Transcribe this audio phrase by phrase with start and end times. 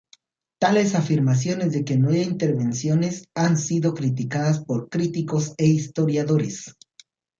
[0.57, 6.75] Tales afirmaciones de que no haya intervenciones han sido criticadas por críticos e historiadores.